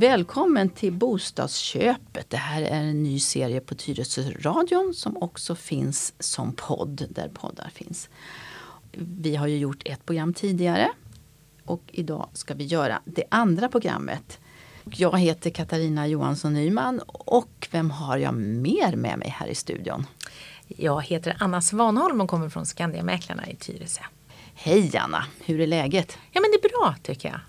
[0.00, 2.30] Välkommen till Bostadsköpet.
[2.30, 7.70] Det här är en ny serie på Tyresö-radion som också finns som podd där poddar
[7.74, 8.08] finns.
[8.92, 10.90] Vi har ju gjort ett program tidigare
[11.64, 14.38] och idag ska vi göra det andra programmet.
[14.84, 20.06] Jag heter Katarina Johansson Nyman och vem har jag mer med mig här i studion?
[20.66, 24.02] Jag heter Anna Svanholm och kommer från Skandiamäklarna i Tyresö.
[24.54, 26.18] Hej Anna, hur är läget?
[26.32, 27.40] Ja men det är bra tycker jag.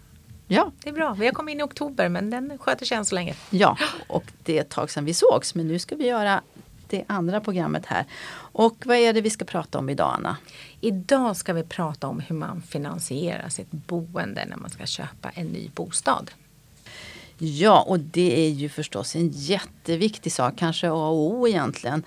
[0.53, 0.71] Ja.
[0.83, 1.13] Det är bra.
[1.19, 3.35] Vi har kommit in i oktober men den sköter sig än så länge.
[3.49, 6.41] Ja, och det är ett tag sedan vi sågs men nu ska vi göra
[6.87, 8.05] det andra programmet här.
[8.33, 10.37] Och vad är det vi ska prata om idag Anna?
[10.81, 15.47] Idag ska vi prata om hur man finansierar sitt boende när man ska köpa en
[15.47, 16.31] ny bostad.
[17.37, 22.03] Ja, och det är ju förstås en jätteviktig sak, kanske A och O egentligen.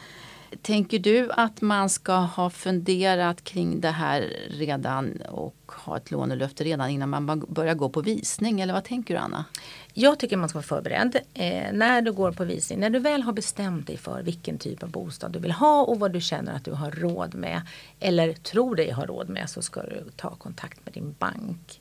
[0.62, 6.64] Tänker du att man ska ha funderat kring det här redan och ha ett lånelöfte
[6.64, 8.60] redan innan man börjar gå på visning?
[8.60, 9.44] Eller vad tänker du Anna?
[9.92, 11.16] Jag tycker man ska vara förberedd.
[11.34, 14.82] Eh, när du går på visning, när du väl har bestämt dig för vilken typ
[14.82, 17.62] av bostad du vill ha och vad du känner att du har råd med
[18.00, 21.80] eller tror dig ha råd med så ska du ta kontakt med din bank.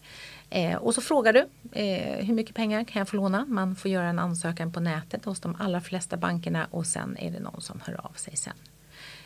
[0.54, 1.40] Eh, och så frågar du
[1.72, 3.46] eh, hur mycket pengar kan jag få låna?
[3.46, 7.32] Man får göra en ansökan på nätet hos de allra flesta bankerna och sen är
[7.32, 8.54] det någon som hör av sig sen.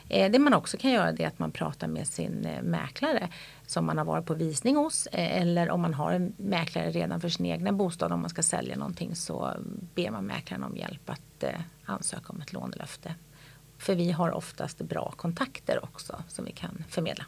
[0.10, 3.30] Eh, det man också kan göra är att man pratar med sin eh, mäklare
[3.66, 7.22] som man har varit på visning hos eh, eller om man har en mäklare redan
[7.22, 9.54] för sin egna bostad om man ska sälja någonting så
[9.96, 13.16] ber man mäklaren om hjälp att eh, ansöka om ett lånelöfte.
[13.78, 17.26] För vi har oftast bra kontakter också som vi kan förmedla.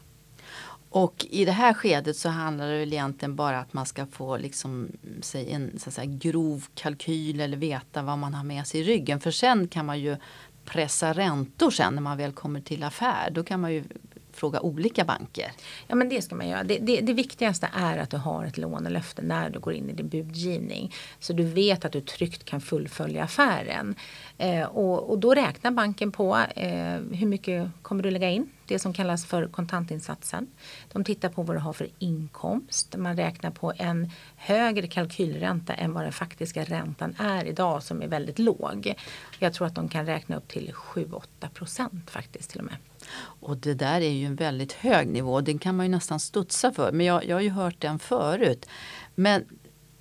[0.92, 4.36] Och i det här skedet så handlar det väl egentligen bara att man ska få
[4.36, 4.88] liksom,
[5.20, 9.20] säg, en så säga, grov kalkyl eller veta vad man har med sig i ryggen.
[9.20, 10.16] För sen kan man ju
[10.64, 13.30] pressa räntor sen när man väl kommer till affär.
[13.30, 13.84] Då kan man ju
[14.32, 15.52] fråga olika banker.
[15.86, 16.64] Ja men det ska man göra.
[16.64, 19.92] Det, det, det, viktigaste är att du har ett lånelöfte när du går in i
[19.92, 20.94] din budgivning.
[21.18, 23.94] Så du vet att du tryggt kan fullfölja affären.
[24.40, 28.50] Eh, och, och, då räknar banken på eh, hur mycket kommer du lägga in.
[28.66, 30.46] Det som kallas för kontantinsatsen.
[30.92, 32.96] De tittar på vad du har för inkomst.
[32.96, 38.08] Man räknar på en högre kalkylränta än vad den faktiska räntan är idag som är
[38.08, 38.94] väldigt låg.
[39.38, 41.22] Jag tror att de kan räkna upp till 7-8
[41.54, 42.76] procent faktiskt till och med.
[43.22, 45.40] Och det där är ju en väldigt hög nivå.
[45.40, 46.92] Den kan man ju nästan studsa för.
[46.92, 48.66] Men jag, jag har ju hört den förut.
[49.14, 49.44] Men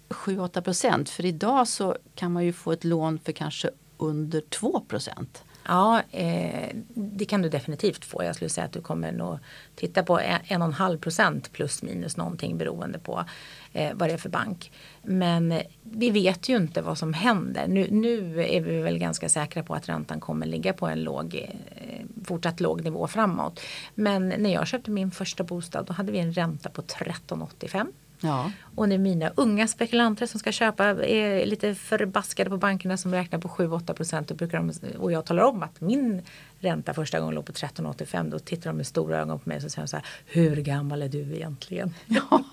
[0.10, 1.10] 7-8 procent.
[1.10, 5.44] För idag så kan man ju få ett lån för kanske under 2 procent.
[5.70, 8.24] Ja, eh, det kan du definitivt få.
[8.24, 9.40] Jag skulle säga att du kommer nog
[9.76, 13.26] titta på en och en halv procent plus minus någonting beroende på
[13.74, 14.72] eh, vad det är för bank.
[15.04, 17.68] Men vi vet ju inte vad som händer.
[17.68, 21.36] Nu, nu är vi väl ganska säkra på att räntan kommer ligga på en låg,
[21.36, 23.60] eh, fortsatt låg nivå framåt.
[23.96, 27.88] Men när jag köpte min första bostad då hade vi en ränta på 13,85
[28.22, 28.52] Ja.
[28.76, 33.40] Och när mina unga spekulanter som ska köpa är lite förbaskade på bankerna som räknar
[33.40, 34.32] på 7-8 procent
[35.00, 36.22] och jag talar om att min
[36.60, 39.72] ränta första gången låg på 13,85 då tittar de med stora ögon på mig och
[39.72, 41.94] säger så här Hur gammal är du egentligen?
[42.06, 42.44] Ja.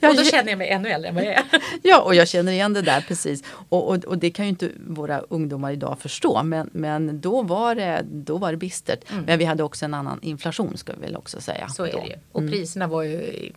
[0.08, 1.44] och då känner jag mig ännu äldre än vad jag är.
[1.82, 3.44] ja och jag känner igen det där precis.
[3.68, 7.74] Och, och, och, det kan ju inte våra ungdomar idag förstå men, men då, var
[7.74, 9.10] det, då var det bistert.
[9.10, 9.24] Mm.
[9.24, 11.68] Men vi hade också en annan inflation ska vi väl också säga.
[11.68, 12.14] Så är det ju.
[12.32, 12.52] Och mm.
[12.52, 13.50] priserna var ju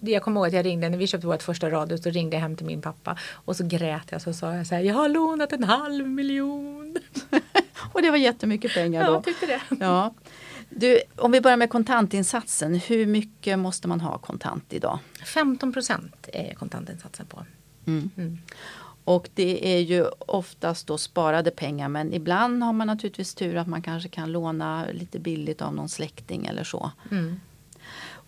[0.00, 2.00] jag kommer ihåg att jag ringde när vi köpte vårt första radhus.
[2.00, 4.74] Då ringde jag hem till min pappa och så grät jag så sa jag så
[4.74, 4.82] här.
[4.82, 6.96] Jag har lånat en halv miljon.
[7.92, 9.12] och det var jättemycket pengar då.
[9.12, 9.60] Ja, tyckte det.
[9.80, 10.14] Ja.
[10.70, 12.74] Du, om vi börjar med kontantinsatsen.
[12.74, 14.98] Hur mycket måste man ha kontant idag?
[15.24, 17.44] 15 procent är kontantinsatsen på.
[17.86, 18.10] Mm.
[18.16, 18.38] Mm.
[19.04, 23.66] Och det är ju oftast då sparade pengar men ibland har man naturligtvis tur att
[23.66, 26.90] man kanske kan låna lite billigt av någon släkting eller så.
[27.10, 27.40] Mm.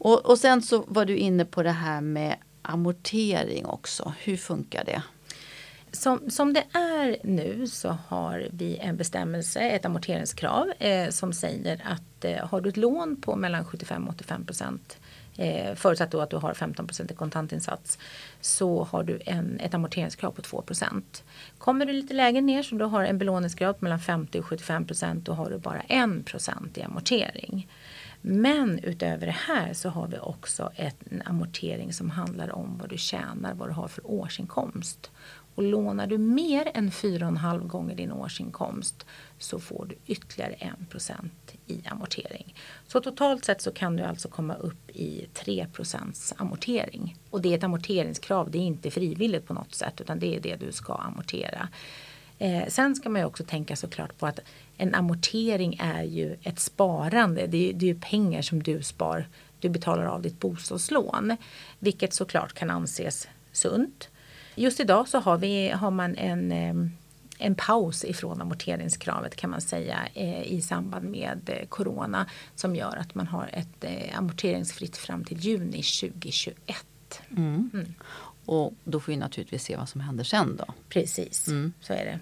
[0.00, 4.12] Och, och sen så var du inne på det här med amortering också.
[4.18, 5.02] Hur funkar det?
[5.92, 11.82] Som, som det är nu så har vi en bestämmelse, ett amorteringskrav eh, som säger
[11.84, 14.98] att eh, har du ett lån på mellan 75 och 85 procent
[15.36, 17.98] eh, förutsatt då att du har 15 procent i kontantinsats
[18.40, 21.24] så har du en, ett amorteringskrav på 2 procent.
[21.58, 24.86] Kommer du lite lägre ner så du har en belåningsgrad på mellan 50 och 75
[24.86, 27.68] procent då har du bara 1 procent i amortering.
[28.20, 32.98] Men utöver det här så har vi också en amortering som handlar om vad du
[32.98, 35.10] tjänar, vad du har för årsinkomst.
[35.54, 39.06] Och lånar du mer än 4,5 gånger din årsinkomst
[39.38, 40.72] så får du ytterligare 1
[41.66, 42.54] i amortering.
[42.86, 47.16] Så totalt sett så kan du alltså komma upp i 3% amortering.
[47.30, 50.40] Och det är ett amorteringskrav, det är inte frivilligt på något sätt utan det är
[50.40, 51.68] det du ska amortera.
[52.40, 54.40] Eh, sen ska man ju också tänka såklart på att
[54.76, 57.46] en amortering är ju ett sparande.
[57.46, 59.28] Det är, det är ju pengar som du spar.
[59.58, 61.36] Du betalar av ditt bostadslån.
[61.78, 64.08] Vilket såklart kan anses sunt.
[64.54, 66.74] just idag så har, vi, har man en, eh,
[67.38, 72.96] en paus ifrån amorteringskravet kan man säga eh, i samband med eh, corona som gör
[72.96, 73.84] att man har ett
[74.14, 76.86] amorteringsfritt fram till juni 2021.
[77.30, 77.70] Mm.
[77.74, 77.94] Mm.
[78.50, 80.64] Och då får vi naturligtvis se vad som händer sen då.
[80.88, 81.72] Precis, mm.
[81.80, 82.18] så är det.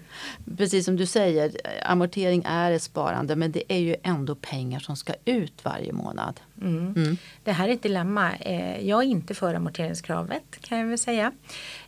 [0.57, 1.51] Precis som du säger,
[1.83, 6.39] amortering är ett sparande men det är ju ändå pengar som ska ut varje månad.
[6.61, 6.93] Mm.
[6.95, 7.17] Mm.
[7.43, 8.35] Det här är ett dilemma.
[8.35, 11.31] Eh, jag är inte för amorteringskravet kan jag väl säga.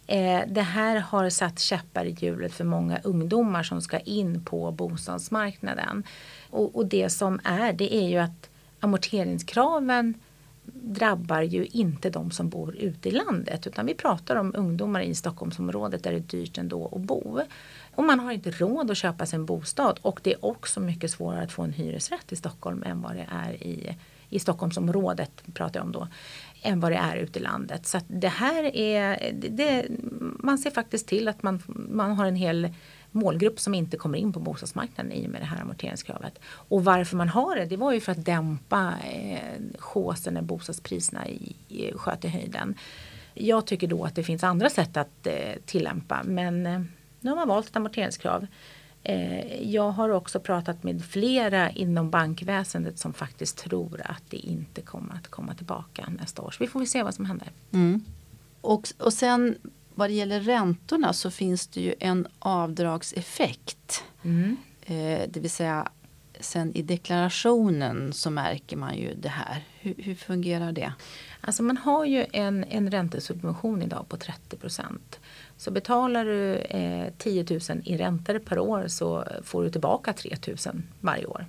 [0.07, 4.71] Eh, det här har satt käppar i hjulet för många ungdomar som ska in på
[4.71, 6.03] bostadsmarknaden.
[6.49, 8.49] Och, det som är det är ju att
[8.79, 10.13] amorteringskraven
[10.83, 15.15] drabbar ju inte de som bor ute i landet utan vi pratar om ungdomar i
[15.15, 17.41] Stockholmsområdet där det är dyrt ändå att bo.
[17.95, 21.11] Och man har inte råd att köpa sig en bostad och det är också mycket
[21.11, 23.95] svårare att få en hyresrätt i Stockholm än vad det är i,
[24.29, 26.07] i Stockholmsområdet pratar jag om då
[26.61, 27.87] än vad det är ute i landet.
[27.87, 29.85] Så det här är, det,
[30.39, 32.69] man ser faktiskt till att man, man har en hel
[33.11, 36.39] målgrupp som inte kommer in på bostadsmarknaden i och med det här amorteringskravet.
[36.45, 41.55] Och varför man har det, det var ju för att dämpa eh, när bostadspriserna i,
[41.67, 42.75] i, sköt i höjden.
[43.33, 46.81] Jag tycker då att det finns andra sätt att eh, tillämpa men eh,
[47.19, 48.47] nu har man valt ett amorteringskrav.
[49.03, 54.81] Eh, jag har också pratat med flera inom bankväsendet som faktiskt tror att det inte
[54.81, 56.51] kommer att komma tillbaka nästa år.
[56.51, 57.47] Så vi får väl se vad som händer.
[57.71, 58.03] Mm.
[58.61, 59.55] Och, och sen
[60.01, 64.03] vad det gäller räntorna så finns det ju en avdragseffekt.
[64.23, 64.57] Mm.
[64.85, 65.87] Eh, det vill säga
[66.39, 69.63] sen i deklarationen så märker man ju det här.
[69.79, 70.93] Hur, hur fungerar det?
[71.41, 75.19] Alltså man har ju en, en räntesubvention idag på 30 procent.
[75.57, 80.35] Så betalar du eh, 10 000 i räntor per år så får du tillbaka 3
[80.47, 80.57] 000
[80.99, 81.45] varje år.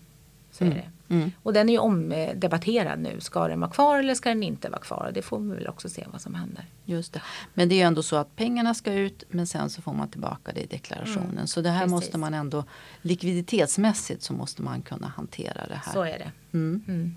[0.53, 0.77] Så mm.
[0.77, 1.15] är det.
[1.15, 1.33] Mm.
[1.43, 3.21] Och den är ju omdebatterad nu.
[3.21, 5.11] Ska den vara kvar eller ska den inte vara kvar?
[5.15, 6.67] Det får vi väl också se vad som händer.
[6.85, 7.23] Just det.
[7.55, 10.09] Men det är ju ändå så att pengarna ska ut men sen så får man
[10.09, 11.31] tillbaka det i deklarationen.
[11.33, 11.47] Mm.
[11.47, 11.91] Så det här Precis.
[11.91, 12.65] måste man ändå
[13.03, 15.93] likviditetsmässigt så måste man kunna hantera det här.
[15.93, 16.33] Så är det.
[16.53, 16.85] Mm.
[16.89, 17.17] Mm.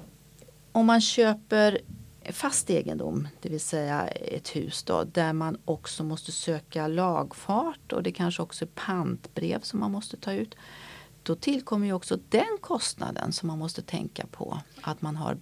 [0.72, 1.80] Om man köper
[2.32, 8.04] fast egendom, det vill säga ett hus då, där man också måste söka lagfart och
[8.04, 10.56] det kanske också är pantbrev som man måste ta ut
[11.26, 15.38] då tillkommer ju också den kostnaden som man måste tänka på att man har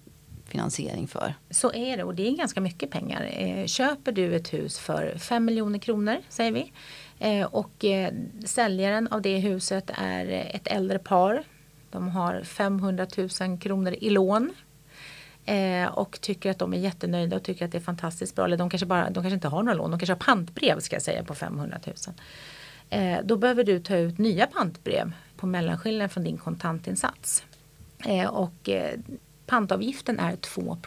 [0.46, 1.34] finansiering för.
[1.50, 3.30] Så är det och det är ganska mycket pengar.
[3.32, 6.72] Eh, köper du ett hus för 5 miljoner kronor säger vi
[7.20, 8.14] eh, och eh,
[8.46, 11.44] säljaren av det huset är ett äldre par.
[11.92, 13.08] De har 500
[13.40, 14.54] 000 kronor i lån
[15.92, 18.46] och tycker att de är jättenöjda och tycker att det är fantastiskt bra.
[18.46, 20.96] Eller de kanske, bara, de kanske inte har några lån, de kanske har pantbrev ska
[20.96, 21.80] jag säga på 500
[22.90, 23.22] 000.
[23.24, 27.44] då behöver du ta ut nya pantbrev på mellanskillnaden från din kontantinsats.
[28.06, 29.00] Eh, och eh,
[29.46, 30.78] pantavgiften är 2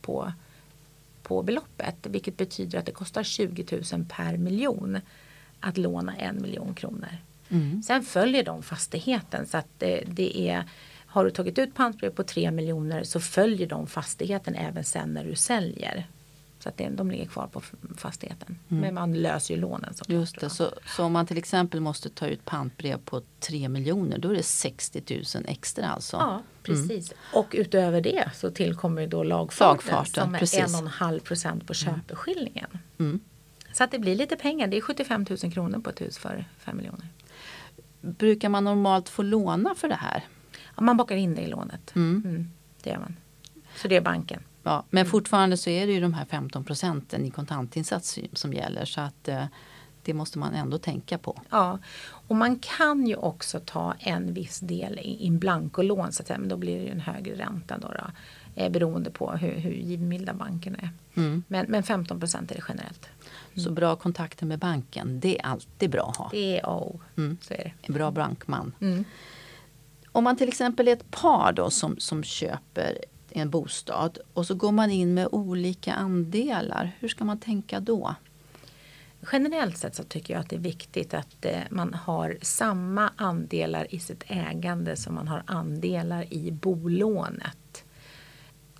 [0.00, 0.32] på,
[1.22, 4.98] på beloppet vilket betyder att det kostar 20 000 per miljon
[5.60, 7.08] att låna en miljon kronor.
[7.48, 7.82] Mm.
[7.82, 10.64] Sen följer de fastigheten så att det, det är
[11.06, 15.24] har du tagit ut pantbrev på 3 miljoner så följer de fastigheten även sen när
[15.24, 16.06] du säljer.
[16.64, 17.62] Så att det, de ligger kvar på
[17.96, 18.58] fastigheten.
[18.68, 18.80] Mm.
[18.80, 19.94] Men man löser ju lånen.
[20.08, 24.18] Just det, så, så, om man till exempel måste ta ut pantbrev på 3 miljoner
[24.18, 25.02] då är det 60
[25.34, 26.16] 000 extra alltså?
[26.16, 27.12] Ja, precis.
[27.12, 27.18] Mm.
[27.32, 32.00] Och utöver det så tillkommer då lagfarten, lagfarten som är 1,5 procent på mm.
[32.00, 32.78] köpeskillingen.
[32.98, 33.20] Mm.
[33.72, 34.66] Så att det blir lite pengar.
[34.66, 37.08] Det är 75 000 kronor på ett hus för 5 miljoner.
[38.00, 40.24] Brukar man normalt få låna för det här?
[40.76, 41.94] Ja, man bakar in det i lånet.
[41.94, 42.22] Mm.
[42.24, 42.50] Mm,
[42.82, 43.16] det gör man.
[43.76, 44.42] Så det är banken.
[44.64, 48.84] Ja, men fortfarande så är det ju de här 15 procenten i kontantinsats som gäller.
[48.84, 49.44] Så att eh,
[50.02, 51.40] det måste man ändå tänka på.
[51.50, 56.38] Ja, och man kan ju också ta en viss del in blankolån så att säga,
[56.38, 58.10] men då blir det ju en högre ränta då, då
[58.54, 60.90] eh, beroende på hur, hur givmilda bankerna är.
[61.14, 61.44] Mm.
[61.48, 63.08] Men, men 15 procent är det generellt.
[63.52, 63.64] Mm.
[63.64, 66.28] Så bra kontakter med banken, det är alltid bra att ha.
[66.32, 67.38] Det är A mm.
[67.40, 67.72] så är det.
[67.82, 68.72] En bra bankman.
[68.80, 69.04] Mm.
[70.12, 72.98] Om man till exempel är ett par då som, som köper
[73.34, 76.92] en bostad och så går man in med olika andelar.
[76.98, 78.14] Hur ska man tänka då?
[79.32, 83.94] Generellt sett så tycker jag att det är viktigt att eh, man har samma andelar
[83.94, 87.84] i sitt ägande som man har andelar i bolånet.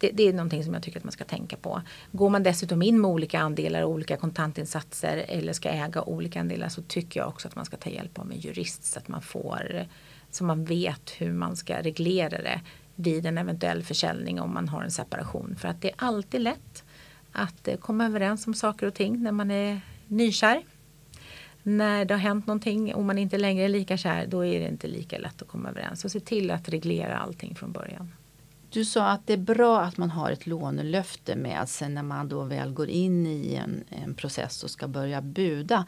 [0.00, 1.82] Det, det, är någonting som jag tycker att man ska tänka på.
[2.12, 6.68] Går man dessutom in med olika andelar och olika kontantinsatser eller ska äga olika andelar
[6.68, 9.22] så tycker jag också att man ska ta hjälp av en jurist så att man
[9.22, 9.86] får
[10.30, 12.60] så man vet hur man ska reglera det
[12.94, 15.56] vid en eventuell försäljning om man har en separation.
[15.58, 16.84] För att det är alltid lätt
[17.32, 20.62] att eh, komma överens om saker och ting när man är nykär.
[21.62, 24.68] När det har hänt någonting och man inte längre är lika kär då är det
[24.68, 26.00] inte lika lätt att komma överens.
[26.00, 28.12] Så se till att reglera allting från början.
[28.70, 32.28] Du sa att det är bra att man har ett lånelöfte med sig när man
[32.28, 35.86] då väl går in i en, en process och ska börja buda.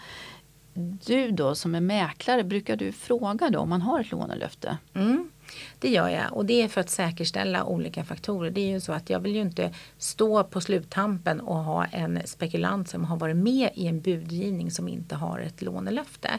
[1.07, 4.79] Du då som är mäklare, brukar du fråga då om man har ett lånelöfte?
[4.95, 5.31] Mm.
[5.79, 8.51] Det gör jag och det är för att säkerställa olika faktorer.
[8.51, 12.21] Det är ju så att jag vill ju inte stå på sluttampen och ha en
[12.25, 16.31] spekulant som har varit med i en budgivning som inte har ett lånelöfte.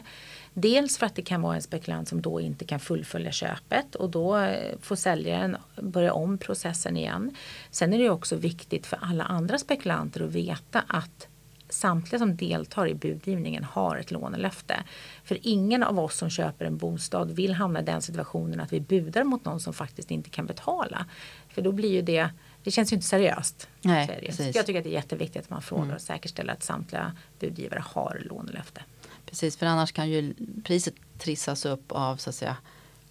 [0.54, 4.10] Dels för att det kan vara en spekulant som då inte kan fullfölja köpet och
[4.10, 7.36] då eh, får säljaren börja om processen igen.
[7.70, 11.28] Sen är det också viktigt för alla andra spekulanter att veta att
[11.68, 14.82] samtliga som deltar i budgivningen har ett lånelöfte.
[15.24, 18.80] För ingen av oss som köper en bostad vill hamna i den situationen att vi
[18.80, 21.06] budar mot någon som faktiskt inte kan betala.
[21.48, 22.30] För då blir ju det
[22.62, 23.68] det känns ju inte seriöst.
[23.82, 25.94] Nej, Så jag tycker att det är jätteviktigt att man frågar mm.
[25.94, 28.82] och säkerställer att samtliga budgivare har lånelöfte.
[29.26, 30.34] Precis, för annars kan ju
[30.64, 32.56] priset trissas upp av så att säga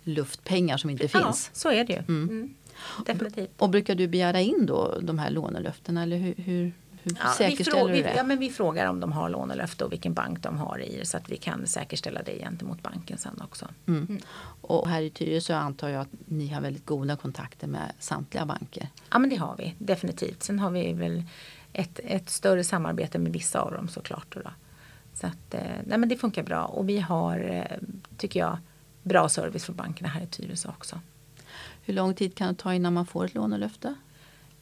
[0.04, 1.52] luftpengar som inte finns.
[1.54, 2.00] Ja, så är det ju.
[2.00, 2.30] Mm.
[2.30, 2.56] Mm.
[3.06, 3.50] Definitivt.
[3.58, 6.72] Och brukar du begära in då de här lånelöftena eller hur, hur,
[7.10, 8.14] hur ja, säkerställer vi du det?
[8.16, 11.18] Ja, men vi frågar om de har lånelöfte och vilken bank de har i så
[11.18, 13.68] att vi kan säkerställa det gentemot banken sen också.
[13.88, 14.06] Mm.
[14.10, 14.22] Mm.
[14.62, 18.90] Och här i Tyresö antar jag att ni har väldigt goda kontakter med samtliga banker?
[19.12, 20.44] Ja men det har vi definitivt.
[20.44, 21.24] Sen har vi väl
[21.74, 24.36] ett, ett större samarbete med vissa av dem såklart.
[24.36, 24.42] Då.
[25.14, 27.78] Så att, eh, nej men det funkar bra och vi har, eh,
[28.18, 28.58] tycker jag,
[29.04, 31.00] bra service från bankerna här i Tyresö också.
[31.82, 33.96] Hur lång tid kan det ta innan man får ett lånelöfte?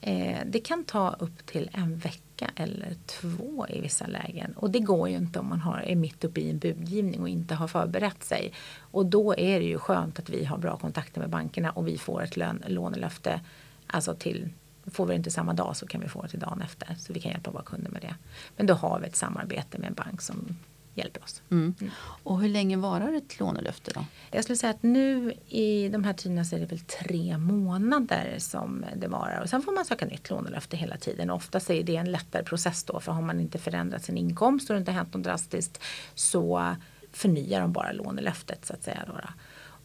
[0.02, 2.22] Eh, det kan ta upp till en vecka
[2.56, 4.54] eller två i vissa lägen.
[4.56, 7.30] Och det går ju inte om man har, är mitt uppe i en budgivning och
[7.30, 8.54] inte har förberett sig.
[8.80, 11.98] Och då är det ju skönt att vi har bra kontakter med bankerna och vi
[11.98, 13.42] får ett lön, lånelöfte
[13.88, 14.50] alltså till
[14.88, 16.96] Får vi det inte samma dag så kan vi få det till dagen efter.
[17.00, 18.16] Så vi kan hjälpa våra kunder med det.
[18.58, 20.58] Men då har vi ett samarbete med en bank som
[20.96, 21.42] hjälper oss.
[21.52, 21.76] Mm.
[21.82, 21.94] Mm.
[22.24, 24.06] Och hur länge varar ett lånelöfte då?
[24.32, 28.36] Jag skulle säga att nu i de här tiderna så är det väl tre månader
[28.38, 29.42] som det varar.
[29.42, 31.30] Och sen får man söka nytt lånelöfte hela tiden.
[31.30, 33.00] Och oftast är det en lättare process då.
[33.00, 35.84] För har man inte förändrat sin inkomst och det inte hänt något drastiskt
[36.16, 36.76] så
[37.12, 39.04] förnyar de bara lånelöftet så att säga.
[39.08, 39.30] Då, då.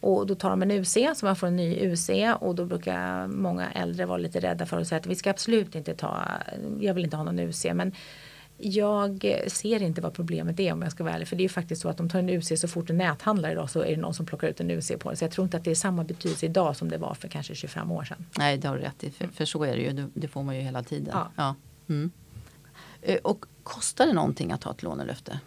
[0.00, 3.26] Och då tar de en UC så man får en ny UC och då brukar
[3.26, 6.24] många äldre vara lite rädda för att säga att vi ska absolut inte ta,
[6.80, 7.92] jag vill inte ha någon UC men
[8.62, 11.28] jag ser inte vad problemet är om jag ska vara ärlig.
[11.28, 13.50] För det är ju faktiskt så att de tar en UC så fort en näthandlar
[13.50, 15.16] idag så är det någon som plockar ut en UC på det.
[15.16, 17.54] Så jag tror inte att det är samma betydelse idag som det var för kanske
[17.54, 18.26] 25 år sedan.
[18.38, 19.10] Nej, det har du rätt i.
[19.10, 20.10] För, för så är det ju.
[20.14, 21.10] Det får man ju hela tiden.
[21.12, 21.30] Ja.
[21.36, 21.54] ja.
[21.88, 22.10] Mm.
[23.02, 25.40] Eh, och kostar det någonting att ha ett lånelöfte?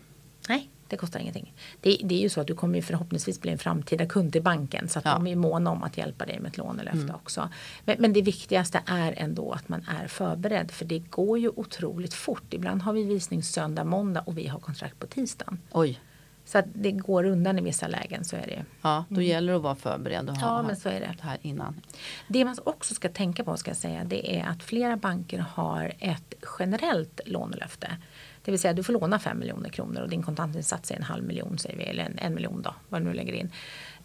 [0.50, 1.54] Nej, det kostar ingenting.
[1.82, 4.90] Det, det, är ju så att du kommer förhoppningsvis bli en framtida kund till banken.
[4.90, 5.14] Så att ja.
[5.14, 7.16] de är måna om att hjälpa dig med ett lånelöfte mm.
[7.16, 7.50] också.
[7.86, 10.72] Men, men, det viktigaste är ändå att man är förberedd.
[10.72, 12.54] För det går ju otroligt fort.
[12.54, 15.60] Ibland har vi visning söndag, måndag och vi har kontrakt på tisdagen.
[15.72, 16.00] Oj.
[16.46, 18.66] Så att det går undan i vissa lägen, så är det.
[18.82, 19.28] Ja, då mm.
[19.28, 21.16] gäller det att vara förberedd och ha ja, men så är det.
[21.18, 21.82] det här innan.
[22.28, 25.94] Det man också ska tänka på ska jag säga, det är att flera banker har
[26.00, 27.98] ett generellt lånelöfte.
[28.46, 31.24] Det vill säga du får låna 5 miljoner kronor och din kontantinsats är en halv
[31.24, 33.52] miljon säger vi, eller en, en miljon då, vad du nu lägger in.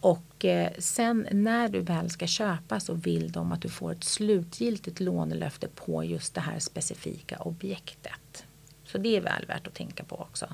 [0.01, 4.03] Och eh, sen när du väl ska köpa så vill de att du får ett
[4.03, 8.45] slutgiltigt lånelöfte på just det här specifika objektet.
[8.85, 10.47] Så det är väl värt att tänka på också.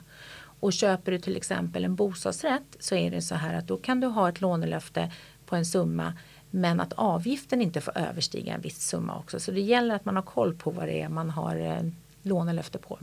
[0.60, 4.00] Och köper du till exempel en bostadsrätt så är det så här att då kan
[4.00, 5.12] du ha ett lånelöfte
[5.46, 6.14] på en summa
[6.52, 9.40] men att avgiften inte får överstiga en viss summa också.
[9.40, 12.78] Så det gäller att man har koll på vad det är man har eh, lånelöfte
[12.78, 13.00] på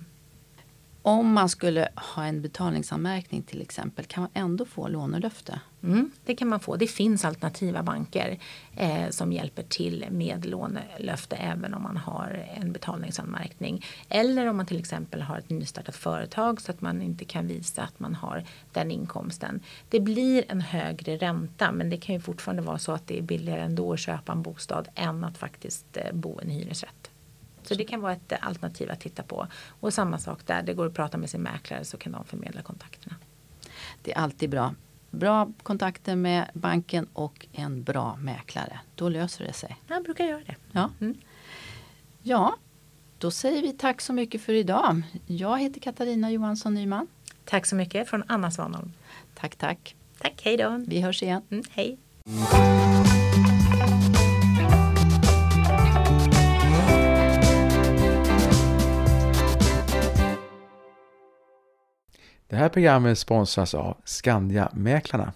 [1.02, 5.60] om man skulle ha en betalningsanmärkning till exempel, kan man ändå få lånelöfte?
[5.82, 6.76] Mm, det kan man få.
[6.76, 8.38] Det finns alternativa banker
[8.76, 13.84] eh, som hjälper till med lånelöfte även om man har en betalningsanmärkning.
[14.08, 17.82] Eller om man till exempel har ett nystartat företag så att man inte kan visa
[17.82, 19.60] att man har den inkomsten.
[19.88, 23.22] Det blir en högre ränta men det kan ju fortfarande vara så att det är
[23.22, 27.11] billigare ändå att köpa en bostad än att faktiskt eh, bo i en hyresrätt.
[27.62, 29.46] Så det kan vara ett alternativ att titta på.
[29.80, 32.62] Och samma sak där, det går att prata med sin mäklare så kan de förmedla
[32.62, 33.16] kontakterna.
[34.02, 34.74] Det är alltid bra.
[35.10, 38.80] Bra kontakter med banken och en bra mäklare.
[38.94, 39.76] Då löser det sig.
[39.88, 40.54] Jag brukar göra det.
[40.72, 40.90] Ja.
[41.00, 41.16] Mm.
[42.22, 42.56] ja,
[43.18, 45.02] då säger vi tack så mycket för idag.
[45.26, 47.06] Jag heter Katarina Johansson Nyman.
[47.44, 48.92] Tack så mycket från Anna Svanholm.
[49.34, 49.96] Tack, tack.
[50.18, 50.84] Tack, hej då.
[50.86, 51.42] Vi hörs igen.
[51.50, 51.98] Mm, hej.
[62.52, 65.32] Det här programmet sponsras av Skandia Mäklarna.